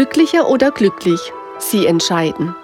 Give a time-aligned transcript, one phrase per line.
[0.00, 1.20] Glücklicher oder glücklich?
[1.58, 2.56] Sie entscheiden.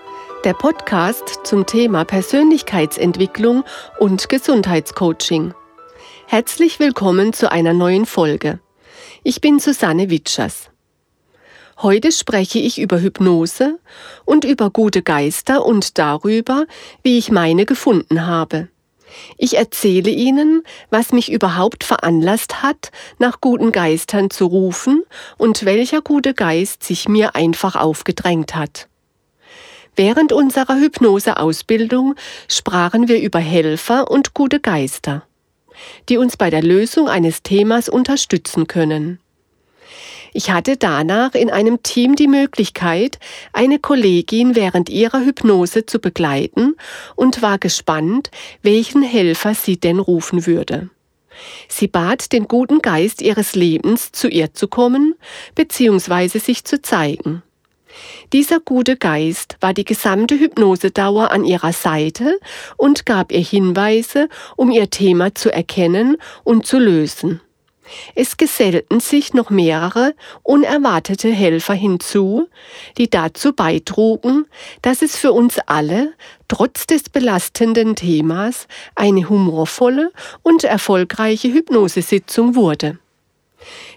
[0.45, 3.63] Der Podcast zum Thema Persönlichkeitsentwicklung
[4.01, 5.53] und Gesundheitscoaching.
[6.27, 8.59] Herzlich willkommen zu einer neuen Folge.
[9.23, 10.71] Ich bin Susanne Witschers.
[11.83, 13.81] Heute spreche ich über Hypnose
[14.25, 16.65] und über gute Geister und darüber,
[17.03, 18.69] wie ich meine gefunden habe.
[19.39, 25.03] Ich erzähle Ihnen, was mich überhaupt veranlasst hat, nach guten Geistern zu rufen
[25.37, 28.89] und welcher gute Geist sich mir einfach aufgedrängt hat.
[29.97, 32.15] Während unserer Hypnoseausbildung
[32.49, 35.23] sprachen wir über Helfer und gute Geister,
[36.09, 39.21] die uns bei der Lösung eines Themas unterstützen können.
[40.37, 43.19] Ich hatte danach in einem Team die Möglichkeit,
[43.55, 46.75] eine Kollegin während ihrer Hypnose zu begleiten
[47.15, 50.91] und war gespannt, welchen Helfer sie denn rufen würde.
[51.69, 55.15] Sie bat den guten Geist ihres Lebens, zu ihr zu kommen
[55.55, 56.39] bzw.
[56.39, 57.43] sich zu zeigen.
[58.35, 62.39] Dieser gute Geist war die gesamte Hypnosedauer an ihrer Seite
[62.77, 67.41] und gab ihr Hinweise, um ihr Thema zu erkennen und zu lösen.
[68.15, 72.49] Es gesellten sich noch mehrere unerwartete Helfer hinzu,
[72.99, 74.47] die dazu beitrugen,
[74.83, 76.13] dass es für uns alle,
[76.49, 80.13] trotz des belastenden Themas, eine humorvolle
[80.43, 82.99] und erfolgreiche Hypnosesitzung wurde.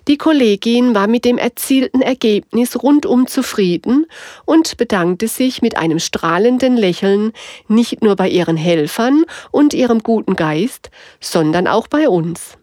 [0.08, 4.08] Die Kollegin war mit dem erzielten Ergebnis rundum zufrieden
[4.46, 7.34] und bedankte sich mit einem strahlenden Lächeln
[7.68, 12.59] nicht nur bei ihren Helfern und ihrem guten Geist, sondern auch bei uns.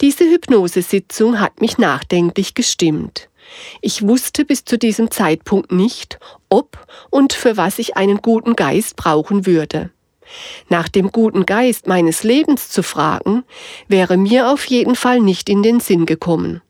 [0.00, 3.28] Diese Hypnosesitzung hat mich nachdenklich gestimmt.
[3.80, 6.78] Ich wusste bis zu diesem Zeitpunkt nicht, ob
[7.10, 9.90] und für was ich einen guten Geist brauchen würde.
[10.68, 13.44] Nach dem guten Geist meines Lebens zu fragen,
[13.88, 16.62] wäre mir auf jeden Fall nicht in den Sinn gekommen.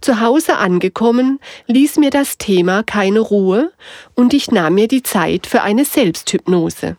[0.00, 3.72] Zu Hause angekommen, ließ mir das Thema keine Ruhe
[4.14, 6.96] und ich nahm mir die Zeit für eine Selbsthypnose.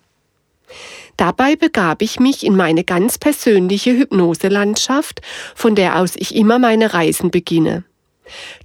[1.17, 5.21] Dabei begab ich mich in meine ganz persönliche Hypnoselandschaft,
[5.55, 7.83] von der aus ich immer meine Reisen beginne.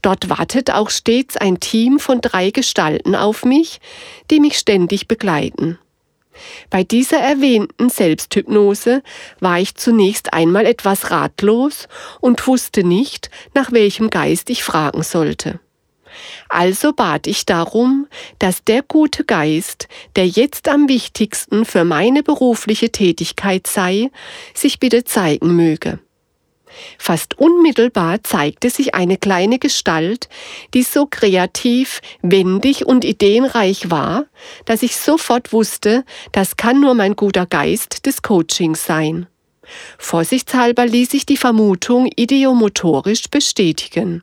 [0.03, 3.81] Dort wartet auch stets ein Team von drei Gestalten auf mich,
[4.31, 5.79] die mich ständig begleiten.
[6.71, 9.03] Bei dieser erwähnten Selbsthypnose
[9.41, 11.89] war ich zunächst einmal etwas ratlos
[12.21, 15.61] und wusste nicht, nach welchem Geist ich fragen sollte.
[16.49, 18.07] Also bat ich darum,
[18.39, 24.11] dass der gute Geist, der jetzt am wichtigsten für meine berufliche Tätigkeit sei,
[24.55, 25.99] sich bitte zeigen möge.
[26.99, 30.29] Fast unmittelbar zeigte sich eine kleine Gestalt,
[30.75, 34.27] die so kreativ, wendig und ideenreich war,
[34.65, 39.27] dass ich sofort wusste, das kann nur mein guter Geist des Coachings sein.
[39.99, 44.23] Vorsichtshalber ließ ich die Vermutung ideomotorisch bestätigen.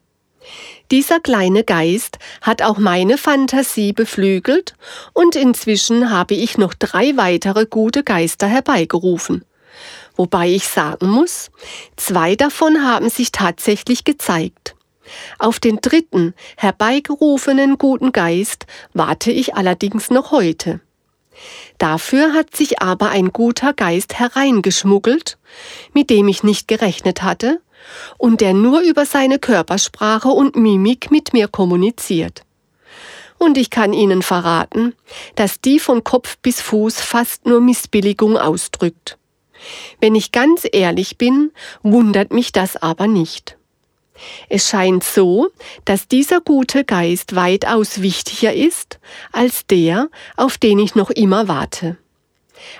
[0.92, 4.76] Dieser kleine Geist hat auch meine Fantasie beflügelt
[5.14, 9.46] und inzwischen habe ich noch drei weitere gute Geister herbeigerufen.
[10.16, 11.50] Wobei ich sagen muss,
[11.96, 14.76] zwei davon haben sich tatsächlich gezeigt.
[15.40, 20.80] Auf den dritten, herbeigerufenen guten Geist warte ich allerdings noch heute.
[21.80, 25.38] Dafür hat sich aber ein guter Geist hereingeschmuggelt,
[25.94, 27.60] mit dem ich nicht gerechnet hatte
[28.18, 32.44] und der nur über seine Körpersprache und Mimik mit mir kommuniziert.
[33.38, 34.96] Und ich kann Ihnen verraten,
[35.36, 39.18] dass die von Kopf bis Fuß fast nur Missbilligung ausdrückt.
[40.00, 41.52] Wenn ich ganz ehrlich bin,
[41.82, 43.58] wundert mich das aber nicht.
[44.50, 45.50] Es scheint so,
[45.86, 49.00] dass dieser gute Geist weitaus wichtiger ist
[49.32, 51.98] als der, auf den ich noch immer warte.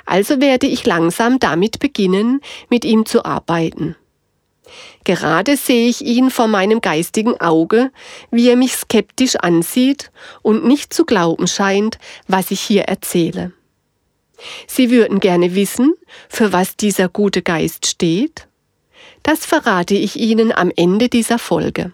[0.06, 3.96] Also werde ich langsam damit beginnen, mit ihm zu arbeiten.
[5.04, 7.92] Gerade sehe ich ihn vor meinem geistigen Auge,
[8.32, 10.12] wie er mich skeptisch ansieht
[10.42, 11.98] und nicht zu glauben scheint,
[12.28, 13.52] was ich hier erzähle.
[14.68, 15.94] Sie würden gerne wissen,
[16.30, 18.48] für was dieser gute Geist steht?
[19.24, 21.92] Das verrate ich Ihnen am Ende dieser Folge.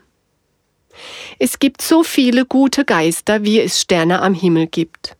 [1.38, 5.16] Es gibt so viele gute Geister, wie es Sterne am Himmel gibt.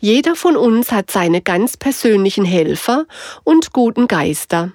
[0.00, 3.06] Jeder von uns hat seine ganz persönlichen Helfer
[3.44, 4.72] und guten Geister.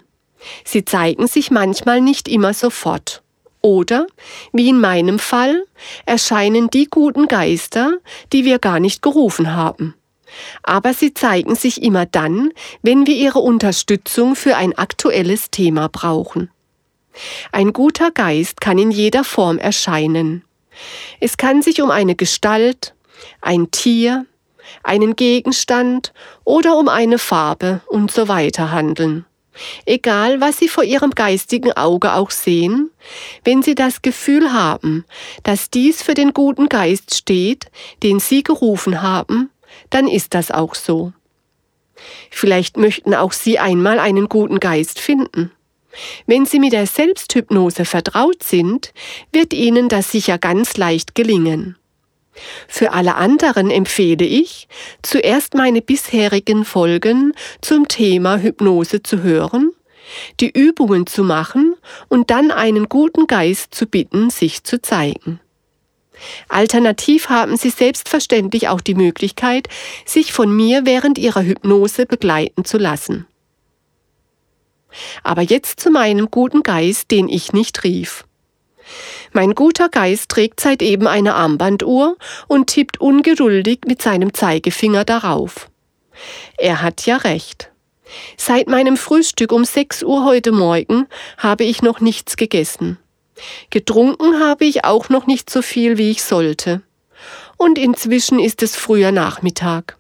[0.64, 3.22] Sie zeigen sich manchmal nicht immer sofort.
[3.62, 4.06] Oder,
[4.54, 5.66] wie in meinem Fall,
[6.06, 7.98] erscheinen die guten Geister,
[8.32, 9.96] die wir gar nicht gerufen haben.
[10.62, 12.52] Aber sie zeigen sich immer dann,
[12.84, 16.52] wenn wir ihre Unterstützung für ein aktuelles Thema brauchen.
[17.52, 20.44] Ein guter Geist kann in jeder Form erscheinen.
[21.20, 22.94] Es kann sich um eine Gestalt,
[23.42, 24.26] ein Tier,
[24.84, 26.14] einen Gegenstand
[26.44, 29.26] oder um eine Farbe und so weiter handeln.
[29.86, 32.92] Egal, was Sie vor Ihrem geistigen Auge auch sehen,
[33.44, 35.06] wenn Sie das Gefühl haben,
[35.44, 37.68] dass dies für den guten Geist steht,
[38.04, 39.50] den Sie gerufen haben,
[39.90, 41.14] dann ist das auch so.
[42.30, 45.52] Vielleicht möchten auch Sie einmal einen guten Geist finden.
[46.26, 48.94] Wenn Sie mit der Selbsthypnose vertraut sind,
[49.32, 51.78] wird Ihnen das sicher ganz leicht gelingen.
[52.68, 54.68] Für alle anderen empfehle ich,
[55.02, 59.72] zuerst meine bisherigen Folgen zum Thema Hypnose zu hören,
[60.40, 61.76] die Übungen zu machen
[62.10, 65.40] und dann einen guten Geist zu bitten, sich zu zeigen.
[66.48, 69.68] Alternativ haben Sie selbstverständlich auch die Möglichkeit,
[70.06, 73.28] sich von mir während Ihrer Hypnose begleiten zu lassen.
[75.24, 78.24] Aber jetzt zu meinem guten Geist, den ich nicht rief.
[79.36, 82.16] Mein guter Geist trägt seit eben eine Armbanduhr
[82.48, 85.70] und tippt ungeduldig mit seinem Zeigefinger darauf.
[86.58, 87.70] Er hat ja recht.
[88.38, 92.98] Seit meinem Frühstück um 6 Uhr heute Morgen habe ich noch nichts gegessen.
[93.72, 96.82] Getrunken habe ich auch noch nicht so viel, wie ich sollte.
[97.58, 99.98] Und inzwischen ist es früher Nachmittag.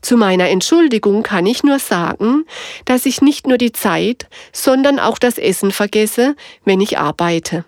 [0.00, 2.46] Zu meiner Entschuldigung kann ich nur sagen,
[2.86, 7.66] dass ich nicht nur die Zeit, sondern auch das Essen vergesse, wenn ich arbeite.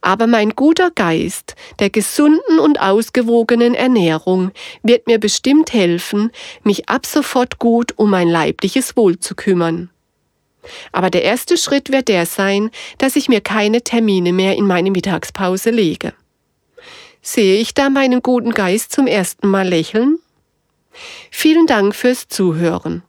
[0.00, 4.52] Aber mein guter Geist der gesunden und ausgewogenen Ernährung
[4.82, 6.30] wird mir bestimmt helfen,
[6.62, 9.90] mich ab sofort gut um mein leibliches Wohl zu kümmern.
[10.92, 14.90] Aber der erste Schritt wird der sein, dass ich mir keine Termine mehr in meine
[14.90, 16.12] Mittagspause lege.
[17.22, 20.18] Sehe ich da meinen guten Geist zum ersten Mal lächeln?
[21.30, 23.02] Vielen Dank fürs Zuhören.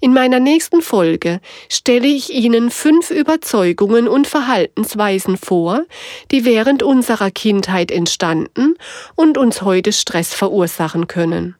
[0.00, 5.84] In meiner nächsten Folge stelle ich Ihnen fünf Überzeugungen und Verhaltensweisen vor,
[6.30, 8.74] die während unserer Kindheit entstanden
[9.14, 11.56] und uns heute Stress verursachen können.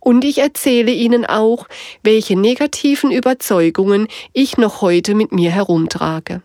[0.00, 1.66] Und ich erzähle Ihnen auch,
[2.02, 6.42] welche negativen Überzeugungen ich noch heute mit mir herumtrage.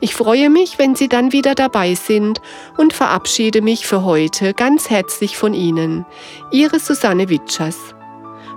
[0.00, 2.40] Ich freue mich, wenn Sie dann wieder dabei sind
[2.76, 6.04] und verabschiede mich für heute ganz herzlich von Ihnen.
[6.50, 7.94] Ihre Susanne Witschers.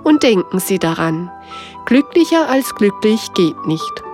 [0.06, 1.32] Und denken Sie daran,
[1.86, 4.05] glücklicher als glücklich geht nicht.